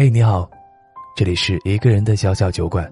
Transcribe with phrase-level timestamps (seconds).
[0.00, 0.50] 嘿，你好，
[1.14, 2.90] 这里是一个人的小小酒馆，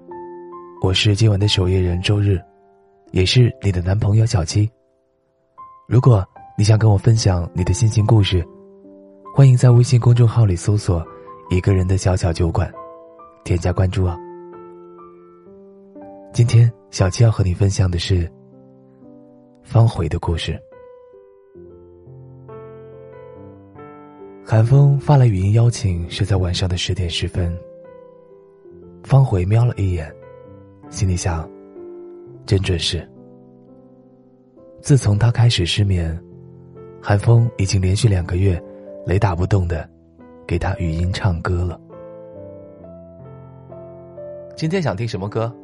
[0.82, 2.38] 我是今晚的守夜人周日，
[3.12, 4.70] 也是你的男朋友小七。
[5.86, 6.22] 如果
[6.58, 8.46] 你想跟我分享你的心情故事，
[9.34, 11.02] 欢迎在微信公众号里搜索
[11.48, 12.70] “一个人的小小酒馆”，
[13.42, 14.14] 添加关注哦。
[16.34, 18.30] 今天小七要和你分享的是
[19.62, 20.62] 方回的故事。
[24.50, 27.54] 韩风发来语音邀请，是在晚上的十点十分。
[29.02, 30.10] 方回瞄了一眼，
[30.88, 31.46] 心里想：
[32.46, 33.06] 真准时。
[34.80, 36.18] 自从他开始失眠，
[36.98, 38.58] 韩风已经连续两个月
[39.04, 39.86] 雷打不动的
[40.46, 41.78] 给他语音唱歌了。
[44.56, 45.54] 今天想听什么歌？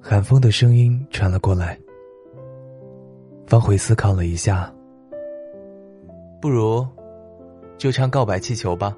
[0.00, 1.78] 韩风的声音传了过来。
[3.46, 4.73] 方回思考了一下。
[6.44, 6.86] 不如，
[7.78, 8.94] 就唱《告白气球》吧。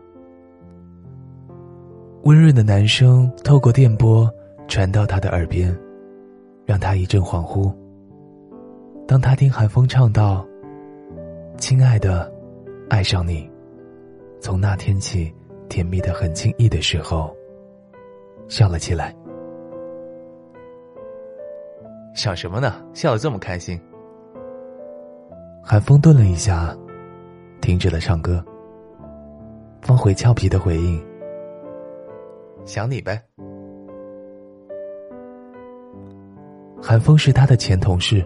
[2.25, 4.29] 温润的男声透过电波
[4.67, 5.73] 传到他的耳边，
[6.65, 7.73] 让他一阵恍惚。
[9.07, 10.45] 当他听寒风唱到
[11.57, 12.29] “亲爱的，
[12.91, 13.49] 爱上你，
[14.41, 15.33] 从那天起
[15.69, 17.33] 甜蜜的很轻易”的时候，
[18.49, 19.15] 笑了起来。
[22.13, 22.85] 想什么呢？
[22.93, 23.81] 笑得这么开心。
[25.63, 26.77] 寒风顿了一下。
[27.67, 28.45] 停止了唱歌。
[29.83, 31.05] 方回俏皮的回应
[32.65, 33.21] ：“想你呗。”
[36.81, 38.25] 韩风是他的前同事，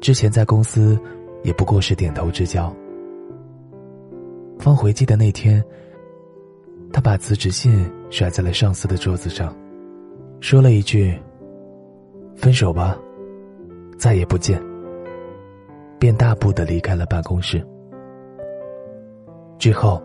[0.00, 0.98] 之前在公司
[1.42, 2.74] 也不过是点头之交。
[4.58, 5.62] 方回记得那天，
[6.94, 9.54] 他把辞职信甩在了上司的桌子上，
[10.40, 11.14] 说了一句
[12.36, 12.98] ：“分手吧，
[13.98, 14.58] 再也不见。”
[16.00, 17.62] 便大步的离开了办公室。
[19.64, 19.98] 之后，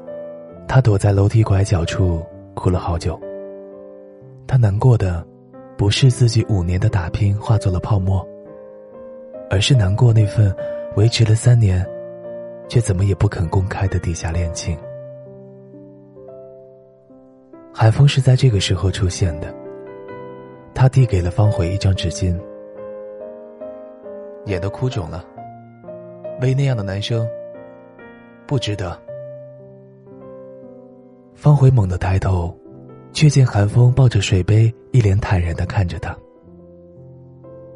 [0.70, 3.20] 他躲在楼梯拐角处哭了好久。
[4.48, 5.22] 他难过的，
[5.78, 8.26] 不是自己五年的打拼化作了泡沫，
[9.50, 10.56] 而是难过那份
[10.96, 11.86] 维持了三年，
[12.70, 14.78] 却怎么也不肯公开的地下恋情。
[17.74, 19.54] 海风是在这个时候出现的，
[20.74, 22.34] 他递给了方回一张纸巾，
[24.46, 25.22] 眼都哭肿了。
[26.40, 27.28] 为那样的男生，
[28.48, 28.98] 不值得。
[31.40, 32.54] 方回猛地抬头，
[33.14, 36.14] 却见韩风抱着水杯，一脸坦然的看着他。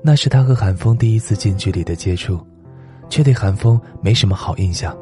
[0.02, 2.38] 那是他和韩风第一次近距离的接触，
[3.08, 4.94] 却对韩风没什么好印象，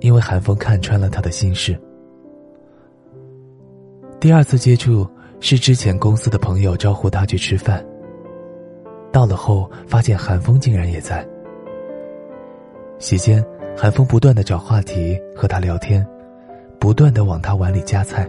[0.00, 1.74] 因为韩风看穿了他的心事。
[4.20, 5.08] 第二次接触
[5.40, 7.82] 是之前公司的朋友招呼他去吃饭，
[9.10, 11.26] 到了后发现韩风竟然也在。
[12.98, 13.42] 席间，
[13.74, 16.06] 韩风不断的找话题和他聊天。
[16.78, 18.28] 不断的往他碗里夹菜。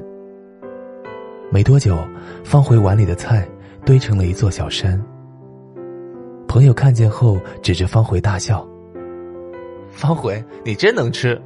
[1.51, 1.97] 没多久，
[2.43, 3.47] 方回碗里的菜
[3.85, 5.01] 堆成了一座小山。
[6.47, 8.67] 朋友看见后，指着方回大笑
[9.89, 11.39] ：“方回，你真能吃！”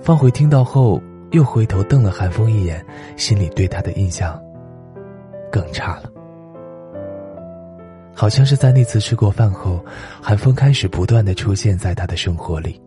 [0.00, 1.00] 方回听到后，
[1.30, 2.84] 又回头瞪了韩风一眼，
[3.16, 4.40] 心里对他的印象
[5.52, 6.10] 更差了。
[8.14, 9.84] 好像是在那次吃过饭后，
[10.20, 12.80] 韩风开始不断的出现在他的生活里。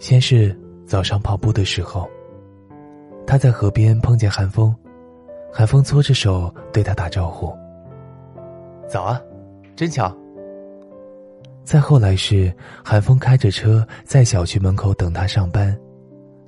[0.00, 2.08] 先是早上跑步的时候，
[3.26, 4.74] 他在河边碰见韩风，
[5.52, 7.54] 韩风搓着手对他打招呼
[8.88, 9.20] ：“早啊，
[9.76, 10.10] 真巧。”
[11.64, 12.52] 再后来是
[12.82, 15.78] 韩风开着车在小区门口等他上班，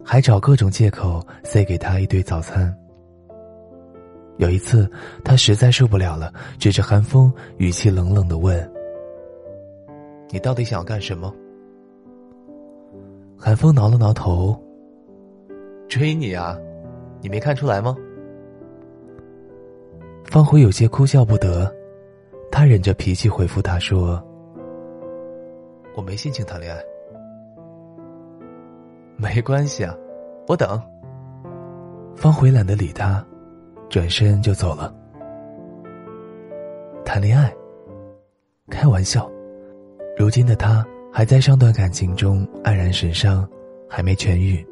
[0.02, 2.74] 还找各种借口塞给他一堆早餐。
[4.38, 4.90] 有一次，
[5.22, 8.72] 他实在受不了了，指着韩风，语气冷冷的问
[10.32, 11.30] ：“你到底想要干什么？”
[13.44, 14.56] 韩风挠了挠头。
[15.88, 16.56] 追你啊，
[17.20, 17.96] 你没看出来吗？
[20.26, 21.68] 方回有些哭笑不得，
[22.52, 24.22] 他忍着脾气回复他说
[25.96, 26.80] ：“我没心情谈恋爱。”
[29.18, 29.92] 没关系啊，
[30.46, 30.80] 我等。
[32.14, 33.26] 方回懒得理他，
[33.88, 34.94] 转身就走了。
[37.04, 37.52] 谈恋爱？
[38.70, 39.28] 开玩笑，
[40.16, 40.86] 如今的他。
[41.12, 43.46] 还在上段感情中黯然神伤，
[43.86, 44.66] 还没痊愈，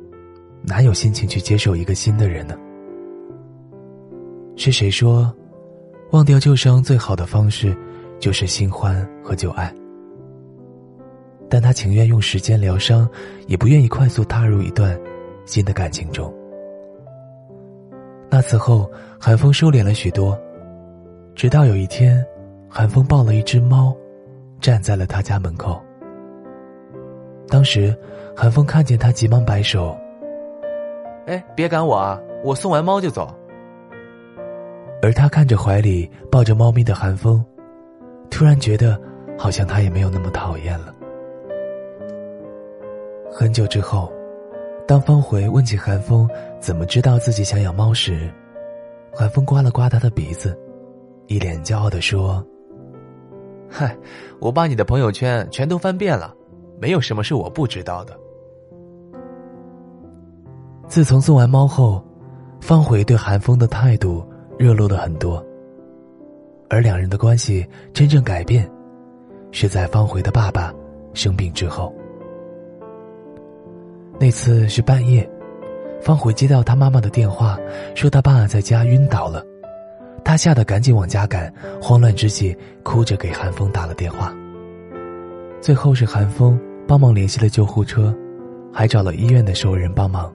[0.63, 2.57] 哪有心情去接受一个新的人呢？
[4.57, 5.31] 是谁说，
[6.13, 7.77] 忘掉旧伤最好的方式，
[8.19, 9.71] 就是新欢和旧爱？
[11.51, 13.07] 但他情愿用时间疗伤，
[13.47, 14.99] 也不愿意快速踏入一段
[15.45, 16.33] 新的感情中。
[18.31, 20.41] 那次后，寒风收敛了许多，
[21.35, 22.25] 直到有一天，
[22.67, 23.95] 寒风抱了一只猫，
[24.59, 25.79] 站在了他家门口。
[27.51, 27.95] 当时，
[28.37, 29.99] 韩风看见他，急忙摆手
[31.27, 32.19] ：“哎，别赶我啊！
[32.45, 33.29] 我送完猫就走。”
[35.03, 37.45] 而他看着怀里抱着猫咪的韩风，
[38.31, 38.99] 突然觉得
[39.37, 40.95] 好像他也没有那么讨厌了。
[43.33, 44.13] 很久之后，
[44.87, 46.29] 当方回问起韩风
[46.61, 48.31] 怎么知道自己想养猫时，
[49.13, 50.57] 韩风刮了刮他的鼻子，
[51.27, 52.45] 一脸骄傲的说
[53.69, 53.97] ：“嗨，
[54.39, 56.35] 我把你的朋友圈全都翻遍了，
[56.81, 58.19] 没有什么是我不知道的。”
[60.89, 62.05] 自从送完猫后，
[62.61, 64.27] 方回对韩风的态度。
[64.59, 65.43] 热络了很多，
[66.69, 68.71] 而两人的关系真正改变，
[69.53, 70.71] 是在方回的爸爸
[71.15, 71.91] 生病之后。
[74.19, 75.27] 那次是半夜，
[76.03, 77.59] 方回接到他妈妈的电话，
[77.95, 79.43] 说他爸在家晕倒了，
[80.23, 81.51] 他吓得赶紧往家赶，
[81.81, 84.31] 慌乱之际哭着给韩风打了电话。
[85.63, 86.61] 最后是韩风
[86.91, 88.13] 帮忙联系了救护车，
[88.73, 90.29] 还找了医院的熟人帮忙。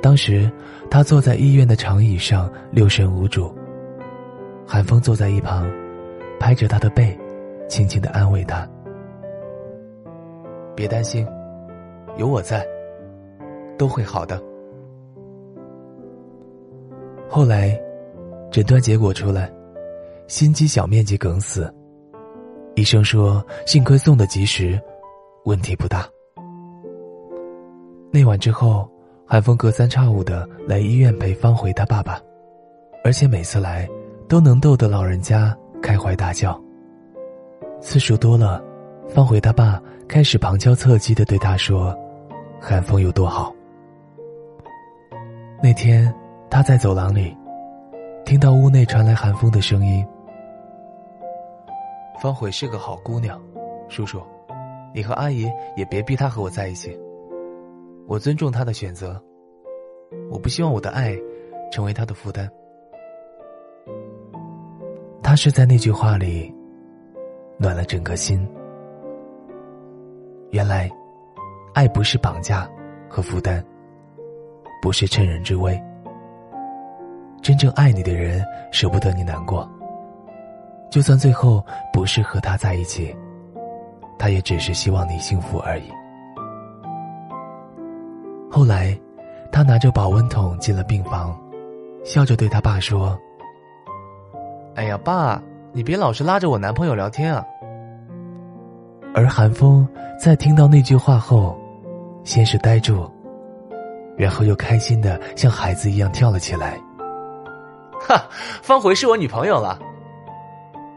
[0.00, 0.50] 当时，
[0.90, 3.54] 他坐在医院的长椅上，六神无主。
[4.66, 5.70] 韩风坐在一旁，
[6.40, 7.14] 拍着他的背，
[7.68, 8.66] 轻轻的安慰他
[10.74, 11.26] ：“别担心，
[12.16, 12.66] 有我在，
[13.76, 14.42] 都会好的。”
[17.28, 17.78] 后来，
[18.50, 19.52] 诊断结果出来，
[20.26, 21.70] 心肌小面积梗死。
[22.76, 24.80] 医生说：“幸亏送的及时，
[25.44, 26.06] 问题不大。”
[28.12, 28.88] 那晚之后。
[29.28, 32.20] 韩风隔三差五的来医院陪方回他爸爸，
[33.02, 33.84] 而且每次来
[34.28, 35.52] 都能逗得老人家
[35.82, 36.56] 开怀大笑。
[37.80, 38.62] 次数多了，
[39.08, 41.92] 方回他爸开始旁敲侧击的对他说
[42.62, 43.52] ：“韩风有多好。”
[45.60, 46.14] 那天
[46.48, 47.36] 他在走廊里，
[48.24, 50.06] 听到屋内传来韩风的声音
[52.20, 53.40] ：“方茴是个好姑娘，
[53.88, 54.22] 叔叔，
[54.94, 56.98] 你和阿姨也别逼她和我在一起。”
[58.08, 59.20] 我尊重她的选择，
[60.30, 61.16] 我不希望我的爱
[61.72, 62.48] 成为他的负担。
[65.22, 66.54] 他是在那句话里
[67.58, 68.48] 暖了整颗心。
[70.52, 70.88] 原来，
[71.74, 72.70] 爱不是绑架
[73.08, 73.60] 和负担，
[74.80, 75.76] 不是趁人之危。
[77.42, 78.40] 真正爱你的人
[78.70, 79.68] 舍不得你难过，
[80.90, 83.14] 就算最后不是和他在一起，
[84.18, 85.90] 他也只是希望你幸福而已。
[88.50, 88.98] 后来，
[89.52, 91.38] 他拿着保温桶进了病房，
[92.04, 93.18] 笑着对他爸说
[94.76, 95.42] ：“哎呀，爸，
[95.72, 97.44] 你别老是拉着我男朋友聊天啊。”
[99.14, 99.86] 而韩风
[100.18, 101.58] 在听到那句话后，
[102.22, 103.10] 先是呆住，
[104.16, 106.78] 然后又开心的像孩子一样跳了起来。
[108.08, 108.24] 哈，
[108.62, 109.78] 方回是我女朋友了。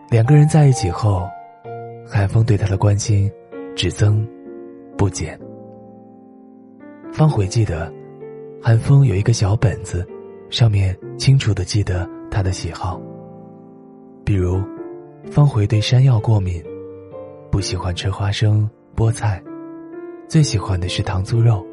[0.09, 1.29] 两个人在一起后，
[2.03, 3.31] 韩风对他的关心
[3.75, 4.27] 只增
[4.97, 5.39] 不减。
[7.13, 7.93] 方回记得，
[8.59, 10.03] 韩风有一个小本子，
[10.49, 12.99] 上面清楚的记得他的喜好。
[14.25, 14.59] 比如，
[15.29, 16.59] 方回对山药过敏，
[17.51, 19.39] 不喜欢吃花生、菠菜，
[20.27, 21.63] 最喜欢的是糖醋肉，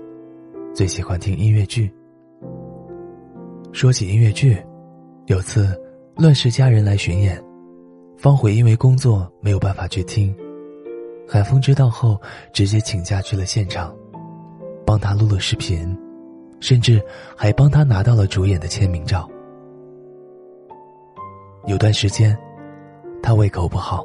[0.75, 1.91] 最喜欢听音乐剧。
[3.73, 4.63] 说起音乐剧，
[5.25, 5.69] 有次
[6.17, 7.43] 《乱世佳人》来巡演，
[8.17, 10.35] 方回因为工作没有办法去听，
[11.29, 12.21] 海风知道后
[12.53, 13.95] 直接请假去了现场。
[14.87, 15.99] 帮他录了视频，
[16.61, 17.03] 甚至
[17.37, 19.29] 还帮他拿到了主演的签名照。
[21.67, 22.39] 有段时间，
[23.21, 24.05] 他胃口不好，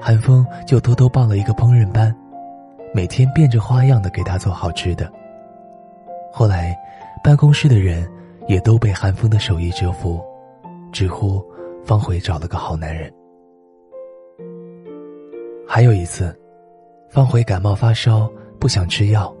[0.00, 2.16] 韩风就偷偷报了一个烹饪班，
[2.94, 5.12] 每天变着花样的给他做好吃的。
[6.32, 6.74] 后来，
[7.22, 8.10] 办公室的人
[8.48, 10.24] 也都被韩风的手艺折服，
[10.90, 11.44] 直呼
[11.84, 13.12] 方回找了个好男人。
[15.66, 16.38] 还有一次，
[17.08, 19.34] 方回感冒发烧，不想吃药。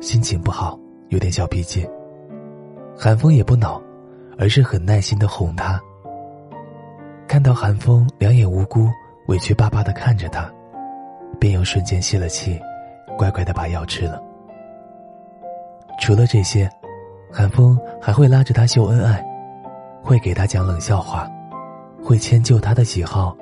[0.00, 0.78] 心情不好，
[1.08, 1.88] 有点小脾气。
[2.96, 3.80] 韩风也不恼，
[4.38, 5.80] 而是很耐心的哄他。
[7.26, 8.88] 看到韩风两眼无辜、
[9.28, 10.50] 委屈巴巴的看着他，
[11.40, 12.60] 便又瞬间泄了气，
[13.18, 14.22] 乖乖的把药吃了。
[15.98, 16.70] 除了这些，
[17.32, 19.24] 韩风还会拉着他秀恩爱，
[20.02, 21.28] 会给他讲冷笑话，
[22.06, 23.36] 会迁就他的喜好，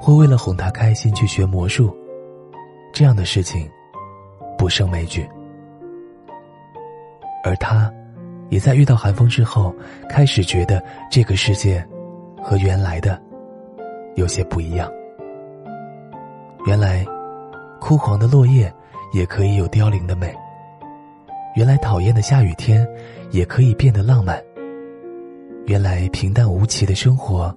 [0.00, 1.94] 会为了哄他开心去学魔术，
[2.90, 3.70] 这样的事情
[4.56, 5.28] 不胜枚举。
[7.44, 7.92] 而他，
[8.48, 9.74] 也在遇到寒风之后，
[10.08, 11.86] 开始觉得这个世界
[12.42, 13.20] 和原来的
[14.14, 14.90] 有些不一样。
[16.66, 17.04] 原来，
[17.78, 18.72] 枯黄的落叶
[19.12, 20.28] 也可以有凋零的美；
[21.56, 22.88] 原来，讨厌的下雨天
[23.32, 24.38] 也可以变得浪漫；
[25.66, 27.54] 原来，平淡无奇的生活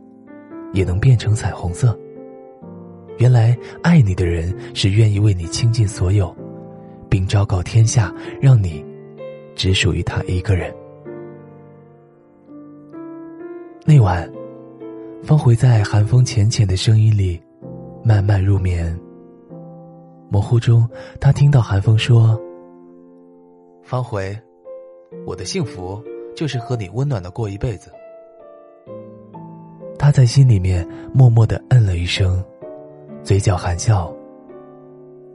[0.75, 1.98] 也能变成彩虹色；
[3.17, 6.36] 原来，爱你的人是愿意为你倾尽所有，
[7.10, 8.86] 并昭告天下，让你
[9.55, 10.72] 只属于他一个人。
[13.86, 14.29] 那晚，
[15.24, 17.41] 方回在寒风浅浅的声音里
[18.03, 19.00] 慢慢入眠。
[20.29, 20.88] 模糊中，
[21.22, 22.38] 他听到寒风说
[23.82, 24.38] ：“方回，
[25.25, 26.03] 我的幸福
[26.36, 27.89] 就是和你温暖的过一辈子。”
[30.05, 32.39] 他在心里面默默的嗯了一声，
[33.24, 34.13] 嘴角含笑，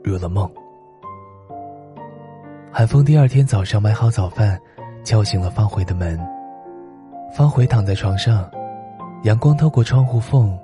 [0.01, 0.49] 入了梦。
[2.71, 4.57] 寒风第二天早上买好早饭，
[5.03, 6.17] 敲醒了方回的门。
[7.35, 8.49] 方回躺在床上，
[9.23, 10.57] 阳光透过窗户缝，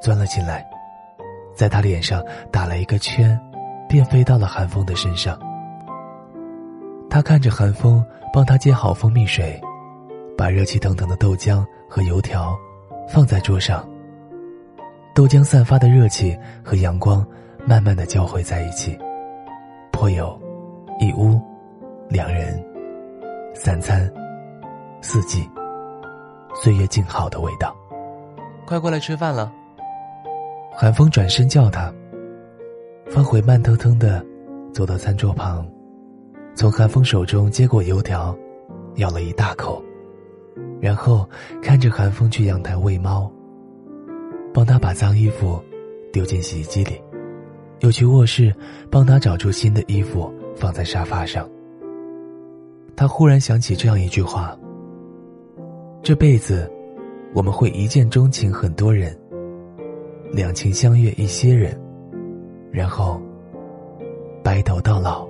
[0.00, 0.68] 钻了进来，
[1.54, 3.40] 在他脸上打了一个圈，
[3.88, 5.38] 便飞到了寒风的身上。
[7.08, 9.56] 他看着寒风帮他接好蜂蜜水，
[10.36, 12.58] 把热气腾腾的豆浆和油条
[13.08, 13.88] 放在桌上。
[15.14, 17.26] 豆浆散发的热气和阳光
[17.66, 18.98] 慢慢的交汇在一起，
[19.92, 20.40] 颇有
[20.98, 21.40] 一屋
[22.08, 22.64] 两人
[23.54, 24.10] 三餐
[25.00, 25.48] 四季。
[26.54, 27.74] 岁月静好的味道，
[28.66, 29.50] 快过来吃饭了。
[30.70, 31.92] 寒风转身叫他。
[33.10, 34.24] 方回慢腾腾的
[34.72, 35.66] 走到餐桌旁，
[36.54, 38.34] 从寒风手中接过油条，
[38.96, 39.82] 咬了一大口，
[40.80, 41.28] 然后
[41.60, 43.30] 看着寒风去阳台喂猫，
[44.52, 45.62] 帮他把脏衣服
[46.12, 47.00] 丢进洗衣机里，
[47.80, 48.54] 又去卧室
[48.90, 51.48] 帮他找出新的衣服放在沙发上。
[52.94, 54.56] 他忽然想起这样一句话。
[56.02, 56.70] 这辈子，
[57.32, 59.16] 我们会一见钟情很多人，
[60.32, 61.80] 两情相悦一些人，
[62.72, 63.22] 然后
[64.42, 65.28] 白头到老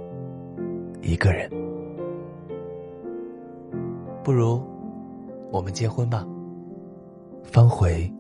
[1.03, 1.51] 一个人。
[4.25, 4.63] 不如
[5.53, 6.27] 我们结婚吧。
[7.45, 8.13] 方回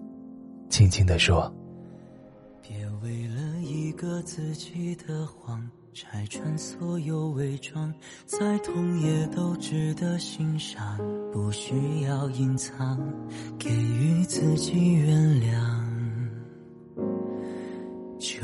[0.68, 1.52] 轻轻地说
[2.62, 7.92] ：“别为了一个自己的谎。”拆穿所有伪装，
[8.24, 10.98] 再痛也都值得欣赏，
[11.30, 12.98] 不需要隐藏，
[13.58, 15.52] 给予自己原谅，
[18.18, 18.40] 就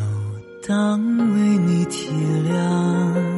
[0.68, 2.10] 当为你体
[2.50, 3.37] 谅。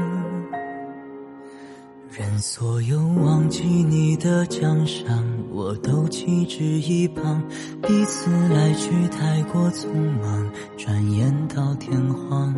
[2.40, 7.42] 所有忘记你的奖赏，我都弃之一旁，
[7.82, 9.88] 彼此来去太过匆
[10.23, 12.54] 忙，转眼到天荒。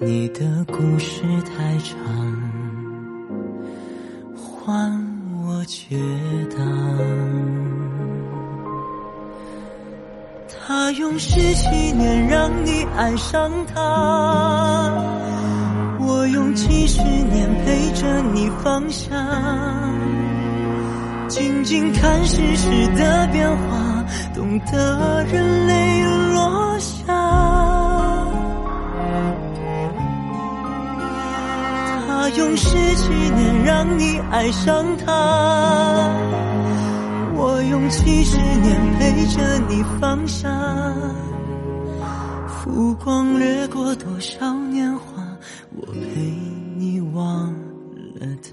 [0.00, 1.96] 你的故事太长，
[4.34, 4.90] 换
[5.44, 5.96] 我解
[6.50, 6.56] 答。
[10.66, 14.92] 他用十七年让你爱上他，
[16.04, 19.10] 我用几十年陪着你放下，
[21.28, 24.04] 静静看世事的变化，
[24.34, 26.04] 懂得人泪
[26.34, 27.06] 落下。
[32.06, 35.12] 他用十几年让你爱上他，
[37.34, 40.48] 我用几十年陪着你放下。
[42.46, 45.11] 浮光掠过多少年华，
[45.74, 46.20] 我陪
[46.76, 47.52] 你忘
[48.20, 48.51] 了他。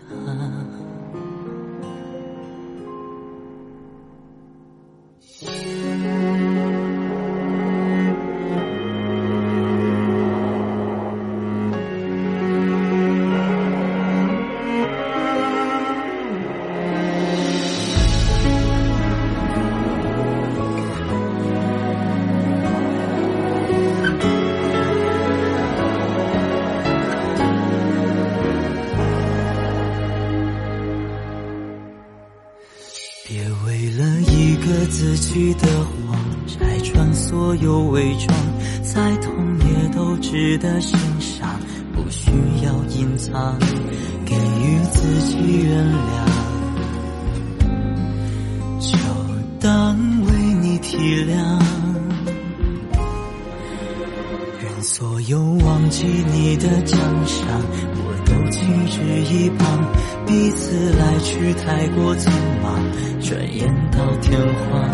[34.99, 38.37] 自己的谎，拆穿所有伪装，
[38.83, 41.57] 再痛也都值得欣赏，
[41.95, 42.29] 不需
[42.65, 43.57] 要隐藏，
[44.25, 45.97] 给予自己原谅，
[48.81, 48.97] 就
[49.61, 51.78] 当为你体谅。
[55.29, 57.45] 有忘记你的奖赏，
[57.93, 58.97] 我都弃之
[59.31, 59.63] 一旁，
[60.25, 62.31] 彼此来去太过匆
[62.63, 62.81] 忙。
[63.21, 64.89] 转眼到天荒，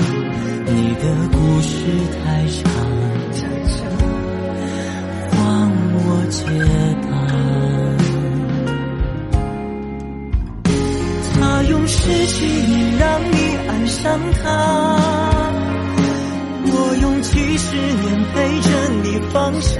[0.66, 1.86] 你的故事
[2.20, 2.62] 太长，
[5.32, 5.40] 换
[5.94, 6.44] 我解
[7.02, 7.08] 答。
[11.40, 13.38] 他用十几年让你
[13.70, 15.25] 爱上他，
[17.32, 18.70] 几十年陪着
[19.04, 19.74] 你放下，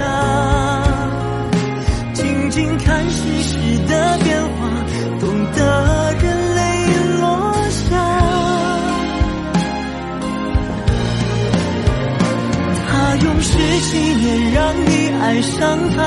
[2.12, 3.56] 静静看世事
[3.88, 4.48] 的变化，
[5.20, 6.60] 懂得人泪
[7.20, 7.24] 落
[7.70, 7.80] 下。
[12.88, 13.48] 他用十
[13.80, 15.98] 七年让你爱上他，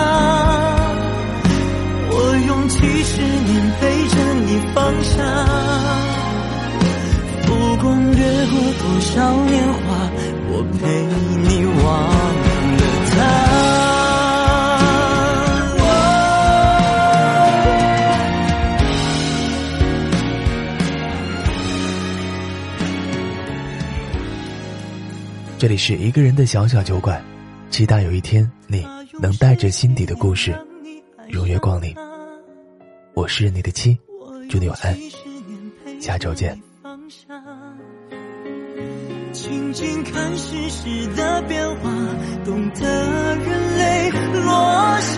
[2.12, 2.14] 我
[2.48, 4.16] 用几十年陪着
[4.46, 5.18] 你放下，
[7.82, 9.80] 光掠过多少年华，
[10.52, 10.80] 我陪
[11.48, 11.84] 你忘
[12.78, 12.82] 了
[13.12, 13.18] 他。
[25.58, 27.22] 这里是一个人的小小酒馆，
[27.70, 28.86] 期待有一天你
[29.22, 30.58] 能带着心底的故事
[31.30, 31.94] 如约光临。
[33.14, 33.98] 我是你的妻，
[34.50, 34.98] 祝你晚安，
[36.02, 36.58] 下周见。
[39.32, 41.90] 静静看世事的变化，
[42.46, 44.12] 懂得人泪
[44.44, 45.16] 落下。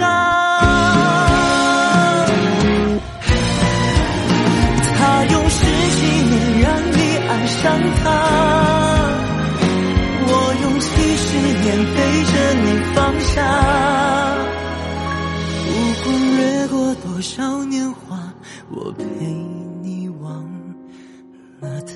[4.98, 6.96] 他用十几年让你
[7.28, 7.62] 爱上
[8.04, 8.06] 他。
[10.24, 10.30] 我
[10.62, 11.28] 用七十
[11.64, 11.66] 年
[11.96, 11.98] 陪
[12.32, 13.36] 着你放下，
[15.66, 15.70] 不
[16.04, 18.34] 光掠过多少年华，
[18.70, 19.04] 我陪
[19.82, 20.44] 你忘
[21.60, 21.96] 了他，